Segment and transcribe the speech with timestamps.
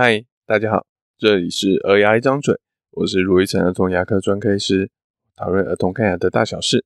[0.00, 0.86] 嗨，大家好，
[1.18, 2.54] 这里是儿牙一张嘴，
[2.92, 4.88] 我是卢一成儿童牙科专科医师，
[5.34, 6.84] 讨论儿童看牙的大小事。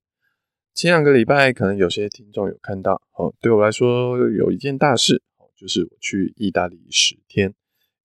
[0.72, 7.52] 前两个礼拜，可能有些听众有看到哦，对我来说有一件大事哦，就是我去意大利十天，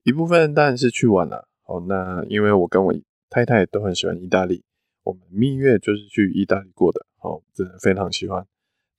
[0.04, 1.86] 一部分当然是去玩了哦。
[1.88, 2.94] 那因为我跟我
[3.30, 4.62] 太太都很喜欢意大利，
[5.04, 8.46] 我们蜜月就是去意大利过的哦，真的非常喜欢。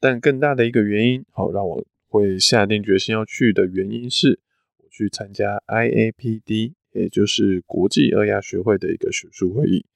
[0.01, 4.41] 但更大的一个原因哦，让我会下定决心要去的原因是。
[4.99, 9.87] 去参加 IAPD，也就是国际儿牙学会的一个学术会议。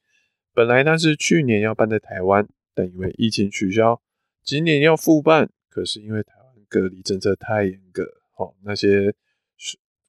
[0.55, 4.01] 本来它是去年要办在台湾，但因为疫情取消，
[4.45, 5.51] 今年要复办。
[5.69, 8.05] 可是因为台湾隔离政策太严格，
[8.37, 9.13] 哦，那些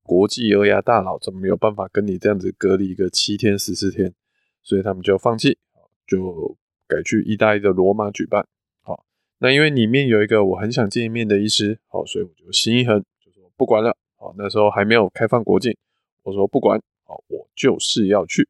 [0.03, 4.13] 国际儿牙大佬怎么没有办法跟你这样子隔离一个七天十四天？
[4.61, 5.57] 所以他们就放弃，
[6.05, 6.55] 就
[6.87, 8.45] 改去意大利的罗马举办。
[8.81, 9.05] 好，
[9.39, 13.97] 那因为里面有一个我很想见一面的医师，好，所以我就心一横，就说不管了。
[14.23, 15.75] 哦，那时候还没有开放国境，
[16.23, 18.47] 我说不管，哦，我就是要去，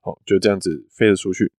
[0.00, 1.52] 哦，就这样子飞了出去。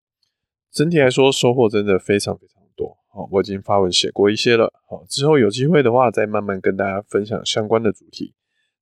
[0.72, 2.98] 整体来说，收获真的非常非常多。
[3.14, 8.34] 哦，我已经发文写过一些了，哦，之后有机会的话，再慢慢跟大家分享相关的主题。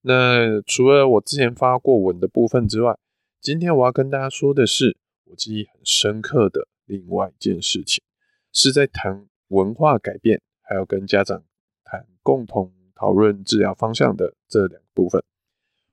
[0.01, 2.97] 那除了我之前发过文的部分之外，
[3.41, 8.01] 今天我要跟大家说的是，我记忆很深刻的另外一件事情，
[8.53, 11.43] 是在谈文化改变，还要跟家长
[11.83, 12.78] 谈共同。
[12.99, 15.23] 讨论治疗方向的这两部分，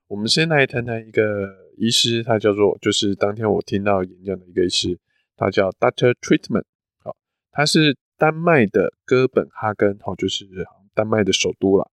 [0.09, 4.99] 我们先来谈谈一个医师，他叫做，就是当天我听到演讲的一个医师，
[5.37, 6.65] 他叫 Doctor Treatment，
[7.01, 7.15] 好，
[7.49, 10.45] 他是丹麦的哥本哈根，好，就是
[10.93, 11.89] 丹麦的首都了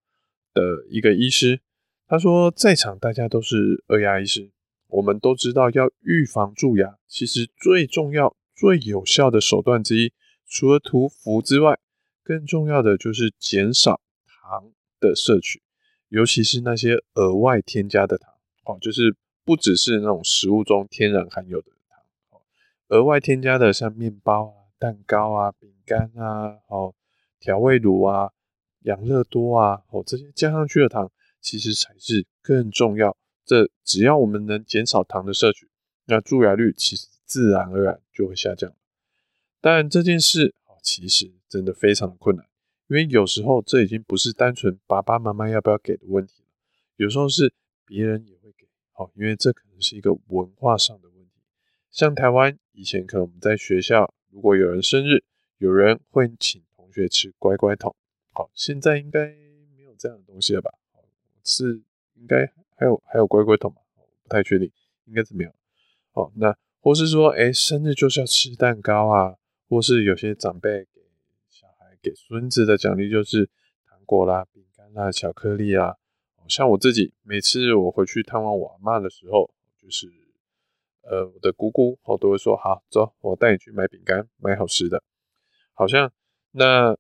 [0.53, 1.61] 的一个医师。
[2.09, 4.51] 他说，在场大家都是二牙医师，
[4.89, 10.13] 我们都知道要预防蛀牙，其实最重要、最有效的手段之一，
[10.49, 11.79] 除了涂氟之外，
[12.25, 14.73] 更重要的就是减少糖。
[15.09, 15.63] 的摄取，
[16.09, 22.01] 尤其是那些额外添加的糖哦，就是不只是那种食物中天然含有的糖
[22.31, 22.43] 哦，
[22.89, 26.95] 额外添加的像面包啊、蛋糕啊、饼干啊、哦
[27.39, 28.31] 调味乳啊、
[28.85, 31.13] 养乐多啊哦这些加上去的糖，
[31.43, 33.15] 其实才是更重要。
[33.45, 35.69] 这只要我们能减少糖的摄取，
[36.07, 38.73] 那蛀牙率其实自然而然就会下降。
[39.61, 42.47] 但这件事哦，其实真的非常的困难。
[42.87, 46.49] 因为有时候这已经不是单纯爸爸妈妈要不要给的问题了，
[46.97, 47.53] 有时候是
[47.87, 51.41] 别人也会给，好，因为这可能是一个文化上的问题。
[51.91, 55.25] 像台湾以前可能我们在学校，如果有人生日，
[55.59, 57.95] 有人会请同学吃乖乖桶，
[58.33, 59.29] 好，现在应该
[59.77, 60.71] 没有这样的东西了吧？
[61.43, 61.83] 是
[62.15, 63.79] 应该还有还有乖乖桶吗？
[64.23, 64.71] 不太确定，
[65.07, 65.55] 应该是没有。
[66.13, 69.37] 好，那或是说，哎，生日就是要吃蛋糕啊，
[69.69, 70.87] 或是有些长辈。
[72.05, 73.49] 给孙子的奖励就是
[73.89, 75.97] 糖果啦、饼干啦、巧克力啦。
[76.47, 79.51] 像我自己，每次我回去探望我阿嬷的时候，
[79.81, 80.07] 就是
[81.01, 85.03] 呃，我的姑姑我都会说：“好，走，我带你去买饼干，买好吃的。”
[85.73, 86.13] 好像
[86.53, 86.95] 那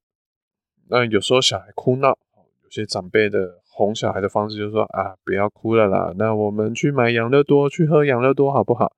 [0.88, 2.18] 那有时候小孩哭闹，
[2.62, 8.96] 有些长辈的哄小孩的方式就是说：“啊，不要哭了啦，那我们去买养乐多，去喝养乐多好不好？”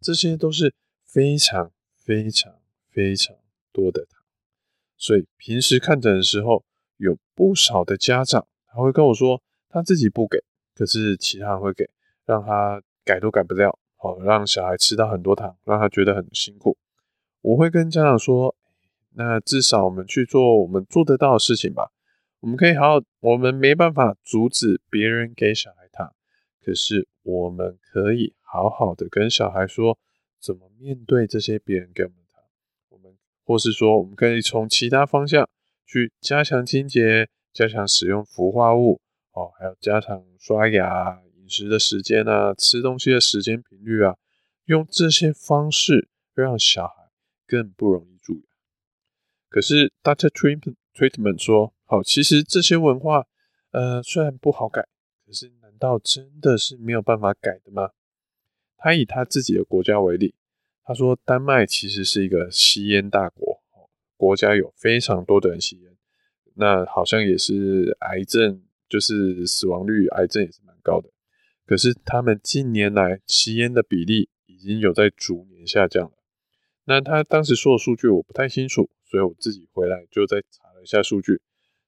[0.00, 0.72] 这些都是
[1.04, 2.54] 非常非常
[2.88, 3.34] 非常
[3.72, 4.06] 多的。
[4.98, 6.64] 所以平时看诊的时候，
[6.96, 10.42] 有不少的家长他会跟我说，他自己不给，
[10.74, 11.88] 可是其他人会给，
[12.26, 16.76] 让他改都改不掉，好让小孩吃到很多糖，让他觉得很辛苦。
[17.40, 18.56] 我会跟家长说，
[19.14, 21.92] 那至少我们去做我们做得到的事情吧。
[22.40, 26.12] 我们可以好好，我们没办法阻止别人给小孩糖，
[26.64, 29.96] 可是我们可以好好的跟小孩说，
[30.40, 32.18] 怎么面对这些别人给我们。
[33.48, 35.48] 或是说，我们可以从其他方向
[35.86, 39.00] 去加强清洁，加强使用氟化物，
[39.32, 44.18] 哦，还有加强刷牙、饮食的时间啊，吃东西的时间频率啊，
[44.66, 47.10] 用这些方式让小孩
[47.46, 48.42] 更不容易蛀牙。
[49.48, 50.28] 可是，Dr.
[50.28, 53.24] Treatment 说，好，其实这些文化，
[53.70, 54.86] 呃，虽然不好改，
[55.24, 57.92] 可是难道真的是没有办法改的吗？
[58.76, 60.34] 他以他自己的国家为例。
[60.88, 63.60] 他说：“丹麦其实是一个吸烟大国，
[64.16, 65.94] 国家有非常多的人吸烟，
[66.54, 71.10] 那好像也是癌症，就是死亡率，癌症也是蛮高的。
[71.66, 76.12] 可是他们近年来吸烟的比例已经有在逐年下降了。
[76.86, 81.42] 那他当时说的数据我不太清楚，所以我自己回来就再查了一下数据。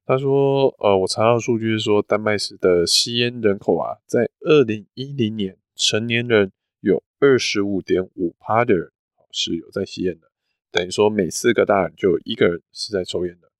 [0.04, 8.90] 他说：呃，我查到数据是说，丹麦市的吸烟人口啊，在二零一零年成年人。”有二十五点五趴的人
[9.30, 10.30] 是有在吸烟的，
[10.70, 13.50] 等于说每四个大人就有一个人是在抽烟的。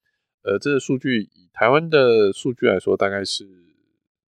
[0.43, 3.46] 呃，这个数据以台湾的数据来说，大概是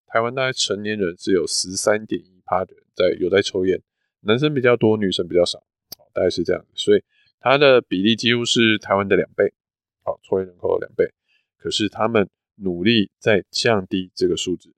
[0.06, 3.82] 台湾大概成年人只有十三点一趴的人在有在抽烟，
[4.20, 5.62] 男生比较多，女生比较少，
[6.14, 6.64] 大概是这样。
[6.74, 7.02] 所以
[7.40, 9.52] 它的比例几乎是台湾的两倍，
[10.02, 11.12] 好，抽烟人口的两倍。
[11.58, 14.72] 可是他们努力在降低这个数字，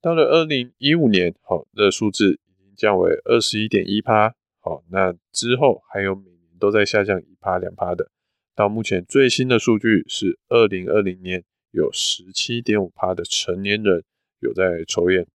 [0.00, 2.38] 到了二零一五年，好，这数字
[2.80, 8.10] 降为二十一点一趴，好，那之后还有每年都在下降一趴两趴的，
[8.54, 14.02] 到目前最新的数据是二零二零年有十七点五趴的成年人
[14.38, 15.26] 有在抽烟，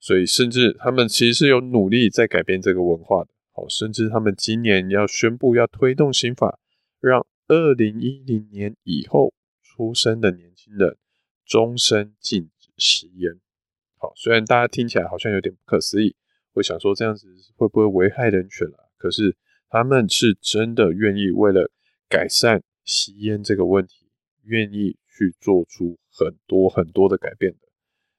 [0.00, 6.58] 所以甚至他们其实是有努力在改变这个文化的，好，甚至他们今年要宣布要推动新法，
[7.00, 9.34] 让二零一零年以后。
[9.76, 10.96] 出生的年轻人
[11.44, 13.38] 终身禁止吸烟。
[13.98, 16.16] 好，虽然大家听起来好像有点不可思议，
[16.56, 17.26] 会想说这样子
[17.56, 18.88] 会不会危害人权啊？
[18.96, 19.36] 可是
[19.68, 21.70] 他们是真的愿意为了
[22.08, 24.08] 改善吸烟这个问题，
[24.44, 27.68] 愿意去做出很多很多的改变的。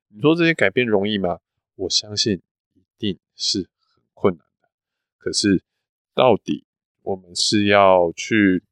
[0.10, 1.40] 你说这些改变容易吗？
[1.76, 2.42] 我相信
[2.74, 4.70] 一定是很困难的。
[5.18, 5.64] 可是
[6.14, 6.66] 到底
[7.02, 8.64] 我们是要去？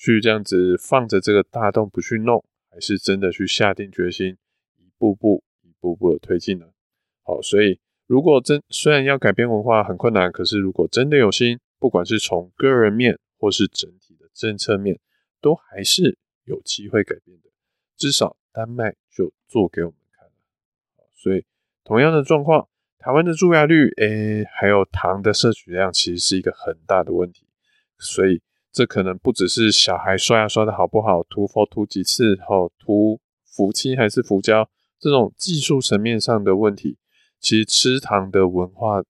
[0.00, 4.36] 去这样子放着这个大洞不去弄，还是真的去下定决心，
[4.76, 6.66] 一步步、一步步的推进呢？
[7.24, 14.98] 好，所以如果真虽然要改变文化很困难，可是如果真的有心，不管是从个人面或是整体的政策面，
[15.40, 17.50] 都还是有机会改变的。
[17.96, 20.32] 至少丹麦就做给我们看了。
[21.14, 21.44] 所以
[21.84, 22.66] 同样的状况，
[22.98, 27.46] 台湾的蛀牙率，诶，还有糖的摄取量，其实是一个很大的问题。
[27.98, 28.42] 所以。
[28.70, 34.68] 这可能不只是小孩刷牙刷的好不好，涂氟涂几次后，涂氟漆还是氟胶
[35.00, 36.96] 这种技术层面上的问题，
[37.40, 39.02] 其实吃糖的文化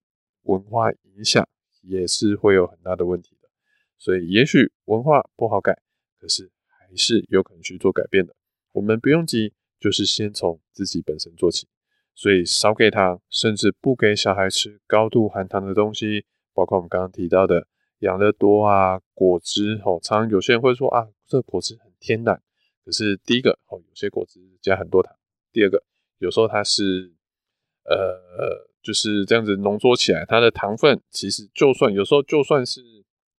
[0.42, 1.48] 文化影响
[1.82, 3.48] 也是会有很大的问题的。
[3.96, 5.80] 所以也许文化不好改，
[6.18, 8.34] 可是还是有可能去做改变的。
[8.72, 11.66] 我们不用急，就是先从自己本身做起。
[12.14, 17.66] 所以少给糖，甚至不给小孩吃高度含糖的东西，包括我们刚刚提到的。
[18.00, 22.40] 养乐多啊，果汁哦，常常有些人会说啊，这果汁很天然。
[22.84, 25.12] 可是第一个哦，有些果汁加很多糖；
[25.50, 25.82] 第二个，
[26.18, 27.12] 有时候它是
[27.88, 32.80] 呃，就是这样子浓缩起来，它的糖分其实就算有时候就算是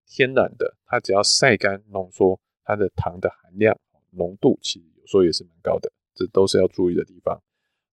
[0.05, 3.77] 天然的，它只要晒干浓缩，它的糖的含量
[4.11, 7.41] 浓度其实有时候也是蛮高的，这都是要注意的地方。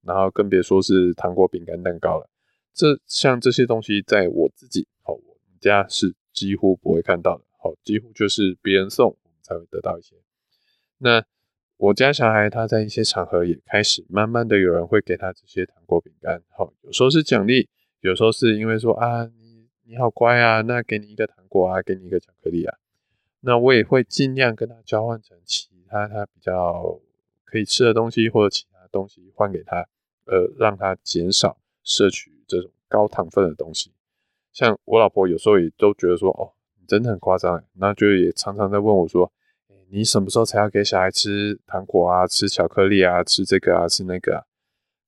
[0.02, 2.28] 然后更别说是糖果、饼干、蛋糕了。
[2.72, 6.14] 这像这些东西，在我自己哦，我们家是。
[6.36, 10.16] 几乎不会看到的，好，几乎就是别人送我们才会得到一些。
[10.98, 11.24] 那
[11.78, 17.68] 我家小孩他在一些场合也开始慢慢的有人会给他这些糖果饼干，好，有时候是奖励，
[18.00, 22.78] 有时候是因为说啊，你你好乖啊，那给你一个糖果啊，给你一个巧克力啊，
[23.40, 26.98] 那我也会尽量跟他交换成其他他比较
[27.44, 29.86] 可以吃的东西或者其他东西换给他，
[30.24, 33.92] 呃，让他减少摄取这种高糖分的东西。
[34.50, 39.30] 像我老婆有时候也都觉得说，哦，你真的很夸张，那就也常常在问我说，
[39.90, 44.44] 你什么时候才要给小孩吃糖果啊，吃巧克力啊，吃这个啊，吃那个啊？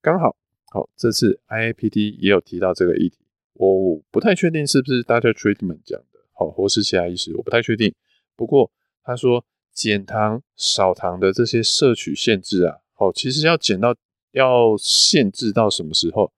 [0.00, 0.36] 刚好，
[0.70, 3.18] 好，这次 IAPD 也有提到这个议题，
[3.54, 5.32] 我不太确定是不是 Dr.
[5.32, 7.94] Treatment 讲的，好，或是其他医师，我不太确定。
[8.36, 8.70] 不过
[9.02, 13.94] 他说减糖、少糖的这些摄取限制啊，好，其实要减到
[14.32, 16.32] 要限制到什么时候？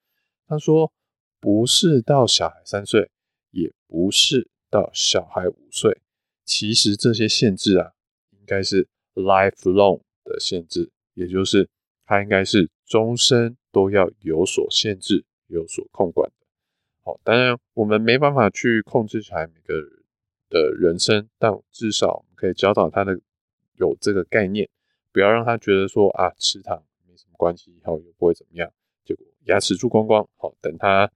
[0.46, 0.92] 他说。
[1.42, 3.10] 不是到小孩三岁，
[3.50, 6.02] 也不是到小孩五岁。
[6.44, 7.92] 其实这些限制啊，
[8.50, 11.68] 该是 lifelong 的限制，也就是
[12.04, 16.46] 它应该是终身都要有所限制、有所控管的。
[17.04, 20.04] 好，当然我们没办法去控制小孩每个人
[20.48, 23.20] 的人生，但至少我们可以教导他的
[23.76, 24.68] 有这个概念，
[25.12, 28.72] 不要让他觉得说啊，吃糖没什么关系，以后又不会怎么样，
[29.04, 30.28] 结果牙齿蛀光光。
[30.36, 31.10] 好，等他。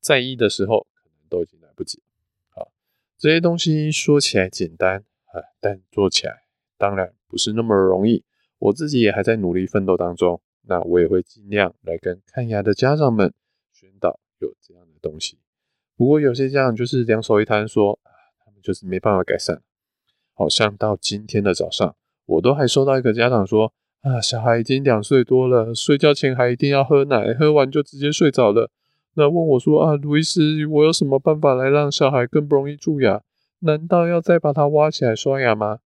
[0.00, 2.02] 在意的时候，可能都已经来不及。
[2.50, 2.70] 好，
[3.16, 5.02] 这些东西说起来简单
[5.32, 6.43] 啊，但做起来
[6.84, 8.22] 当然不是那么容易。
[8.58, 10.42] 我自己也还在努力奋斗当中。
[10.66, 13.32] 那我也会尽量来跟看牙的家长们
[13.72, 15.38] 宣导有这样的东西。
[15.96, 17.98] 不过有些家长就是两手一摊，说，
[18.44, 19.62] 他们就是没办法改善。
[20.34, 21.94] 好像到今天的早上，
[22.26, 28.70] 我都还收到一个家长说啊，小孩已经两岁多了，睡觉前还一定要喝奶，喝完就直接睡着了。
[29.16, 33.22] 那问我说啊，卢医师，我有什么办法来让小孩更不容易蛀牙？
[33.60, 35.80] 难道要再把它挖起来刷牙吗？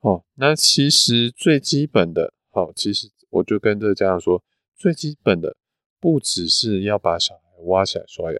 [0.00, 4.42] 哦，那其实最基本的，好，其实我就跟这个家长说，
[4.76, 5.56] 最基本的
[5.98, 8.38] 不只是要把小孩挖起来刷牙，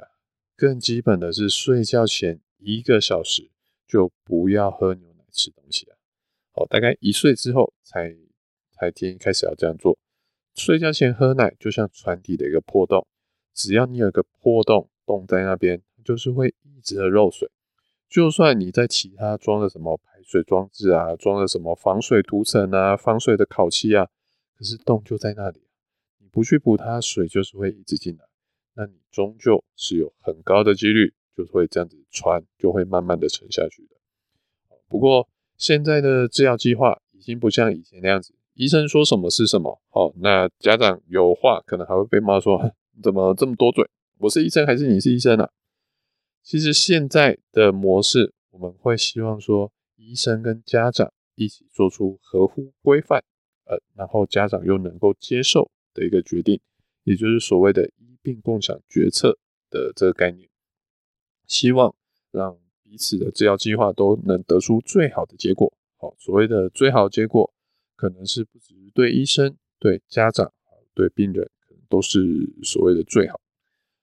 [0.56, 3.50] 更基本的是睡觉前一个小时
[3.86, 5.96] 就不要喝牛奶、吃东西了。
[6.52, 8.14] 好，大概一岁之后才
[8.72, 9.98] 才建议开始要这样做。
[10.54, 13.06] 睡觉前喝奶就像船底的一个破洞。
[13.52, 17.50] 只要你有个破洞，洞在那边，就是会一直的漏水。
[18.08, 24.08] 就算你在其他装了什么排水装置啊，装了什么防水涂层啊、防水的烤漆啊，
[24.56, 25.60] 可是洞就在那里，
[26.18, 28.24] 你不去补它，水就是会一直进来。
[28.74, 33.96] 那你终究是有很高的几率，就是会这样子穿，就会慢慢的沉下去的。
[34.88, 39.82] 不过现在的治疗计划已经不像以前那样子，医生说什么是什么。
[39.90, 42.72] 好，那家长有话可能还会被骂说，
[43.02, 43.86] 怎么这么多嘴？
[44.18, 45.50] 我是医生还是你是医生啊？
[46.48, 53.22] 其实现在的模式，我们会希望说，医生跟家长一起做出合乎规范，
[53.66, 56.58] 呃，然后家长又能够接受的一个决定，
[57.04, 57.90] 也就是所谓的。
[57.98, 59.38] 医病共享决策
[59.68, 60.48] 的这个概念，
[61.46, 61.94] 希望
[62.30, 65.70] 让彼此的治疗计划都能得出最好的结果。
[65.98, 67.52] 好，所谓的最好结果，
[67.94, 70.50] 可能是不只是对医生、对家长、
[70.94, 73.38] 对病人，可能都是所谓的最好。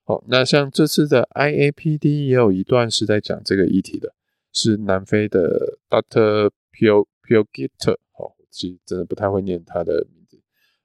[0.07, 4.13] 好，那像这次的 IAPD 也有一段是在讲这个议题的，
[4.53, 6.51] 是南非的 Dr.
[6.71, 7.97] Pio Pioget，。
[8.11, 10.39] 好，其实真的不太会念他的名字。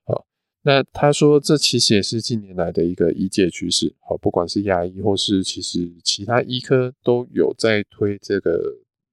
[0.05, 0.27] 好
[0.62, 3.95] 那他说，这其实也是近年来的一个医界趋势。
[4.00, 8.53] 好，不管是牙医或是其实其他医科都有在推这个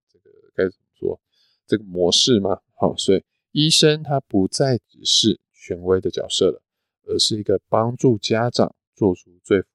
[0.09, 1.19] 这个该怎么说
[1.67, 2.61] 这个模式嘛。
[2.75, 3.21] 好，所以
[3.51, 6.61] 医生他不再只是权威的角色了，
[7.07, 9.67] 而是一个帮助家长做出最符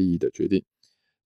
[0.00, 0.64] 利益的决定。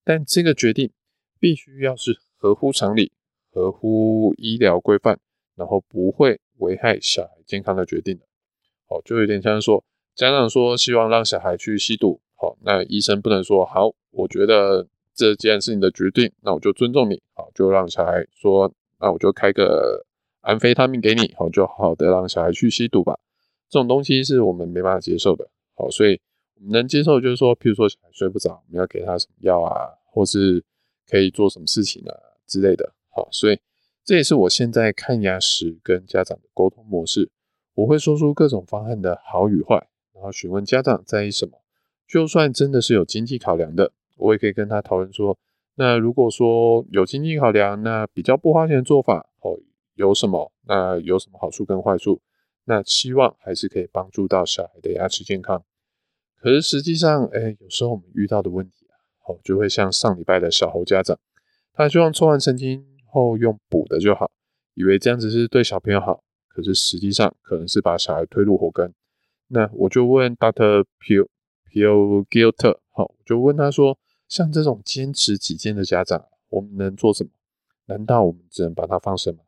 [0.02, 0.90] 但这个决定
[1.38, 3.12] 必须要是合乎常理、
[3.50, 5.18] 合乎医疗规范，
[5.54, 8.24] 然后不会危害小孩健康的决定的。
[8.86, 20.04] 好，就有点像说，家长说希望让小孩去吸毒，好，那医生不能说好，我觉得这既然是你的决定，那我就尊重你，好，就让小孩说，那我就开个
[20.40, 23.18] 安非他命给你，好，就好好的让小孩去吸毒吧。
[23.70, 26.20] 这种东西是我们没办法接受的，好，所以
[26.70, 30.64] 能接受就是说，譬如说小孩睡不着，我们要给他什么药啊，或是
[31.08, 32.14] 可以做什么事情啊
[32.46, 33.58] 之类的，好，所以
[34.04, 37.30] 这也是我现在看牙时跟家长的沟通模式。
[37.74, 41.60] 我会说出各种方案的好与坏，然后询问家长在意什么。
[42.06, 45.36] 就算真的是有经济考量的，我也可以跟他讨论说，
[45.74, 49.58] 那如果说有经济考量，那比较不花钱的做法哦，
[49.94, 50.52] 有什么？
[50.66, 52.20] 那有什么好处跟坏处？
[52.66, 55.64] 那希望还是可以帮助到小孩的牙齿健康。
[56.44, 58.92] 可是实际上，哎，有时候我们遇到的问题啊，
[59.26, 61.18] 哦，就会像上礼拜的小猴家长，
[61.72, 64.30] 他希望抽完神经后用补的就好，
[64.74, 66.22] 以为这样子是对小朋友好。
[66.48, 68.92] 可是实际上可能是把小孩推入火坑。
[69.48, 71.26] 那我就问 Doctor Pio
[71.72, 73.98] Pio Gilter，好，我就问他说，
[74.28, 77.30] 像这种坚持己见的家长，我们能做什么？
[77.86, 79.40] 难道我们只能把他放生吗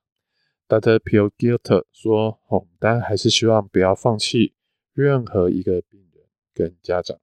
[0.66, 4.54] Doctor Pio Gilter 说，哦，当然还是希望不要放弃
[4.94, 6.05] 任何一个病
[6.56, 7.18] 跟家长。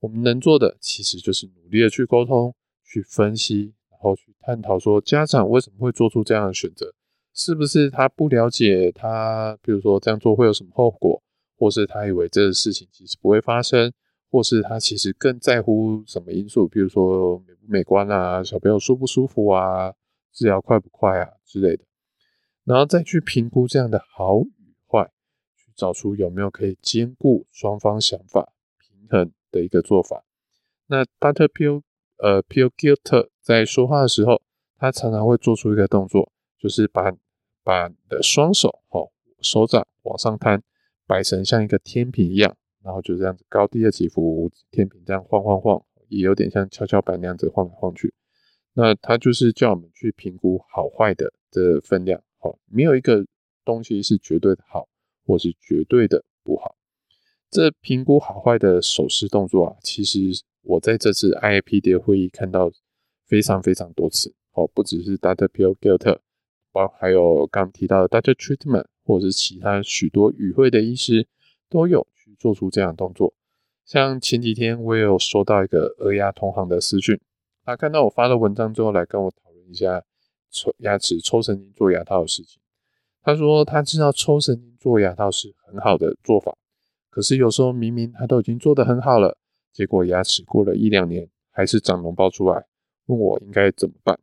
[0.00, 2.52] 我们能做的其实就是努力的去沟通、
[2.84, 6.92] 去分析，然后去探讨说家长为什么会做出这样的选择。
[7.32, 11.22] 是不是他不了解他，比如说这样做会有什么后果，
[11.56, 13.90] 或是他以为这个事情其实不会发生，
[14.28, 19.94] 或是他其实更在乎什么因素，比如说美不美观啊，小朋友舒不舒服啊，
[20.32, 21.84] 治疗快不快啊之类的，
[22.64, 25.10] 然后再去评估这样的好与坏，
[25.56, 28.52] 去找出有没有可以兼顾双方想法
[29.12, 30.24] 平衡的一个做法。
[30.86, 31.48] 那 Dr.
[31.48, 31.82] Pio
[32.16, 34.40] 呃 Pio Gilter 在说话的时候，
[34.78, 36.32] 他常常会做出一个动作。
[36.58, 37.12] 就是把
[37.64, 40.62] 把你的双手哦，手掌往上摊，
[41.08, 48.14] 摆成像一个天平一样，然后就这样子高低的起伏，天平这样晃晃晃，也有点像跷跷板那样子晃来晃去。
[48.74, 53.26] 那他就是叫我们去评估好坏的的分量，哦，没有一个
[53.64, 54.86] 东西是绝对的好，
[55.26, 56.76] 或是绝对的不好。
[57.52, 62.72] 这评估好坏的手势动作啊，其实我在这次 IAPD 会议看到
[63.26, 65.48] 非常非常多次，哦，不只是 Dr.
[65.48, 66.20] Pio Gilter。
[66.72, 68.34] 包还有刚提到的 Dr.
[68.34, 71.28] Treatment，或者是其他许多与会的医师
[71.68, 73.34] 都有去做出这样的动作。
[73.84, 77.20] 像前几天我也有收到一个儿牙同行的私讯，
[77.66, 80.02] 他看到我发了文章之后来跟我讨论一下
[80.50, 82.62] 抽牙齿抽神经做牙套的事情。
[83.22, 86.56] 他说他知道抽神经做牙套是很好的做法，
[87.12, 89.36] 可是有时候明明他都已经做得很好了，
[89.72, 92.66] 结果牙齿过了一两年还是长脓包出来，
[93.06, 94.18] 问我应该怎么办。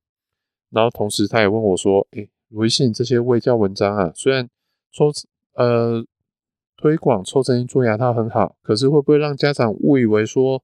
[0.71, 4.49] 然后同时他也问我说：“诶。”微信这些卫教文章啊，虽然
[4.89, 5.13] 说
[5.53, 6.03] 呃
[6.75, 10.63] 推广抽神经做牙套很好，可是会不会让家长误以为说，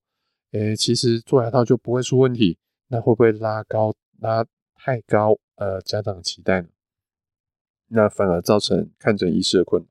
[0.54, 2.58] 诶，其实做牙套就不会出问题？
[2.88, 6.70] 那会不会拉高拉太高呃家长期待呢？
[7.90, 9.88] 那反而造成看诊医师的困扰。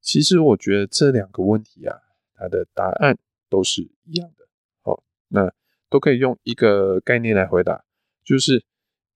[0.00, 1.96] 其实我觉得这两个问题啊，
[2.34, 4.48] 它的答案都是一样的。
[4.82, 5.52] 好，那
[5.88, 7.84] 都可以用一个概念来回答，
[8.24, 8.64] 就是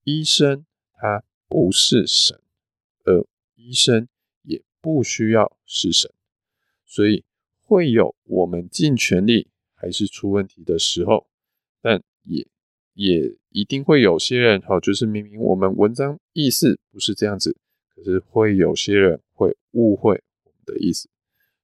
[0.05, 2.39] 医生他不是神，
[3.05, 4.09] 而医生
[4.43, 6.13] 也不需要是神，
[6.85, 7.25] 所以
[7.63, 11.27] 会有我们尽全力还是出问题的时候，
[11.81, 12.47] 但也
[12.93, 17.57] 也一定会有些人，哈，就是明明我们文章意思不是这样子，
[17.95, 20.23] 可是会有些人会误会
[20.65, 21.09] 的意思，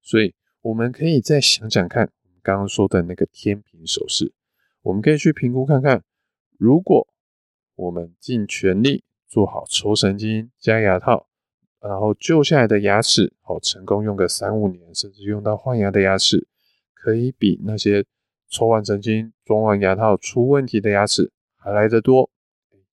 [0.01, 4.33] 所以我们可以再想想看，我们刚刚说的那个天平手势，
[4.83, 6.05] 我们可以去评估看看，
[6.59, 7.09] 如果
[7.75, 11.29] 我们尽全力做好抽神经加牙套，
[11.81, 16.47] 然后救下来的牙齿，好，成功用个三五年，甚至用到换牙的牙齿，
[16.93, 18.05] 可以比那些
[18.49, 22.31] 抽完神经、装完牙套出问题的牙齿还来得多，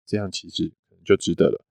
[0.05, 1.63] 这样其实可能就值得了。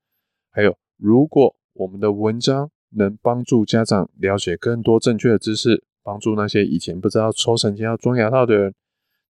[0.50, 8.74] 还有，如果我们的文章能帮助家长了解更多正确的知识，帮助那些以前不知道抽神经要装牙套的人，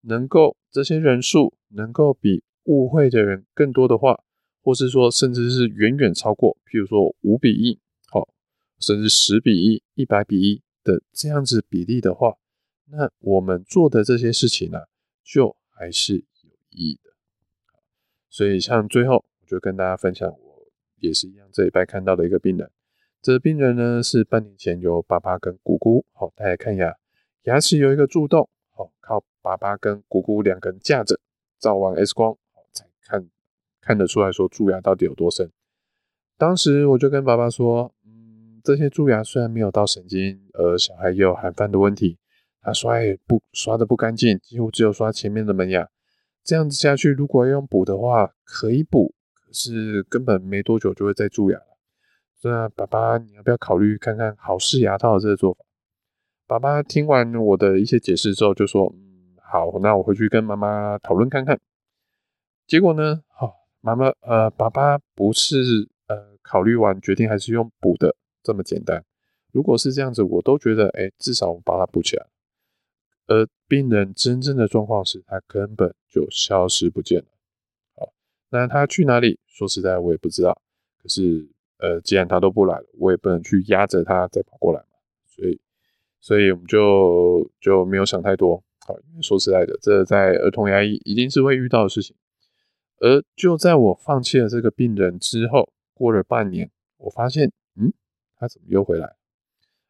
[0.03, 4.23] 能够这些人数能够比误会的人更多的话。
[4.63, 7.79] 或是说，甚至是远远超过，譬如说五比一，
[8.11, 8.29] 好，
[8.81, 12.35] 甚至十比一、一百比一的这样子比例的话，
[12.87, 14.81] 那我们做的这些事情呢，
[15.23, 17.11] 就还是有意义的。
[18.29, 22.69] 所以，像最后，我就跟大家分享，我也是一样，这礼拜看到的一个病人。
[23.23, 26.95] 这病人呢，是半年前由爸爸跟姑姑好带来看牙，
[27.45, 31.19] 牙齿有一个蛀洞，好，靠爸爸跟姑姑两个人架着，
[31.59, 33.29] 照完 X 光好才看。
[33.81, 35.49] 看得出来说蛀牙到底有多深。
[36.37, 42.19] 当时我就跟爸爸说，嗯，这些蛀牙虽然没有到神经，而小孩也有含饭的问题，
[42.61, 45.89] 他刷也不刷的不干净，几乎只有刷前面的门牙。
[46.43, 51.76] 这样子下去，如果要用补的话，可以补，可是根本没多久就会再蛀牙了。
[52.43, 55.65] 那爸爸，你要不要考虑看看好氏牙套的这个做法？
[56.47, 61.61] 爸爸听完我的一些解释之后，就说，嗯，好，那我回去跟妈妈讨论看看。
[62.67, 63.55] 结果呢，好。
[63.83, 69.05] 妈妈，呃，爸爸不是呃考虑完决定还是用补的这么简单。
[69.53, 72.27] 如果是这样子，我都觉得，哎，至少我把它补起来。
[73.29, 77.27] 而病人真正的状况是他根本就消失不见了。
[77.95, 78.13] 好，
[78.51, 79.39] 那他去哪里？
[79.47, 80.61] 说实在，我也不知道。
[81.01, 84.87] 可是，呃，既然他都不来了，我也不能去压着他再跑过来嘛。
[85.27, 85.61] 所以，
[86.21, 88.63] 所以我们就就没有想太多。
[88.87, 92.17] 好，因为说实在的，这在儿童牙医一定是会遇到的事情。
[92.99, 97.93] 而就在我放弃了这个病人之后，过了半年，我发现，嗯，
[98.37, 99.17] 他怎么又回来？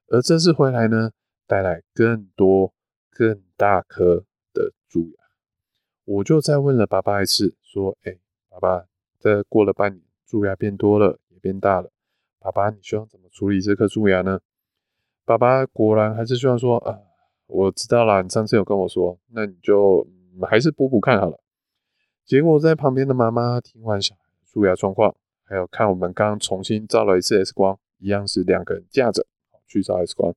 [0.08, 1.12] 而这次回来呢，
[1.46, 2.72] 带来更多、
[3.10, 5.22] 更大颗的蛀牙。
[6.04, 8.16] 我就再问了爸爸一次，说：“哎，
[8.48, 8.86] 爸爸，
[9.20, 11.92] 这过了半年，蛀牙变多了，变大了。
[12.40, 14.40] 爸爸，你希望怎么处理这颗蛀牙呢？”
[15.24, 16.98] 爸爸果然还是希望说：“啊，
[17.46, 21.38] 我知道啦，你上次有跟我说，那你就，嗯，还是补补看好了。”
[22.26, 29.24] 结果在旁边的妈妈听完小孩蛀牙状况，还有看我们刚刚重新照了一次 X 光，一样是两个人架着
[29.68, 30.34] 去照 X 光，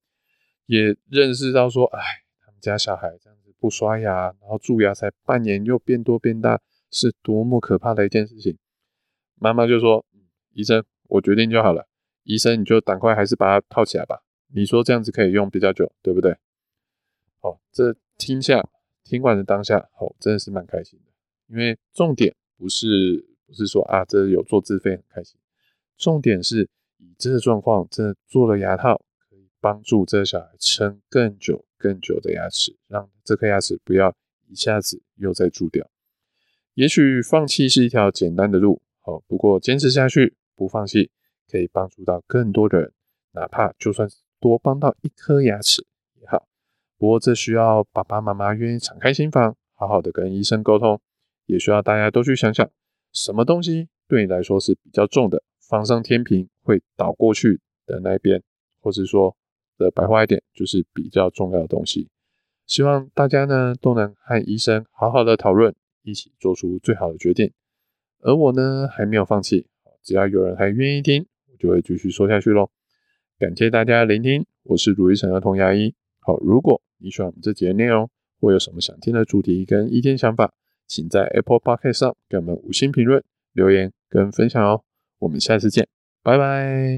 [0.68, 2.00] 也认识到说，哎，
[2.46, 8.58] 他们家小孩这样子不刷牙，然后蛀牙才半年又变多变大，是多么可怕的一件事情。
[9.36, 10.06] 妈妈就说
[10.54, 11.88] ：“医生，我决定就好了，
[12.24, 14.24] 医生你就赶快还是把它套起来吧。
[14.54, 16.36] 你说这样子可以用比较久，对不对？”
[17.42, 18.68] 好，这听下
[19.04, 21.12] 听完的当下，哦，真的是蛮开心的。
[21.48, 25.40] 因为重点不是不是说啊，这有做自费很开心，
[25.98, 34.16] 重点是以这个状况，真的做了牙套，可以帮助这个小孩撑更久更久的牙齿，让这颗牙齿不要
[34.48, 35.90] 一下子又再蛀掉。
[36.76, 41.10] 也许放弃是一条简单的路，好，不过坚持下去，不放弃，
[41.50, 42.92] 可以帮助到更多的人，
[43.32, 44.10] 哪怕就算
[44.42, 45.86] 多帮到一颗牙齿
[46.20, 46.46] 也好。
[46.98, 51.00] 不过这需要爸爸妈妈愿意敞开心房，好好的跟医生沟通。
[51.46, 52.70] 也需要大家都去想想，
[53.14, 58.44] 什么东西对你来说是比较重的，放上天平会倒过去的那一边，
[58.82, 59.36] 或是说
[59.78, 62.10] 的白话一点，就是比较重要的东西。
[62.68, 67.52] 希望大家呢都能和医生好好的讨论，一起做出最好的决定。
[68.20, 69.66] 而我呢还没有放弃，
[70.04, 72.70] 只要有人还愿意听，我就会继续说下去喽。
[73.38, 75.94] 感谢大家聆听，我是卢医生儿童牙医。
[76.20, 78.10] 好，如果你喜欢我们这节内容，
[78.40, 80.52] 或有什么想听的主题跟意见想法，
[80.88, 84.84] 请在 Apple Podcast 上给我们五星评论、留言跟分享哦。
[85.20, 85.88] 我们下次见，
[86.24, 86.98] 拜拜。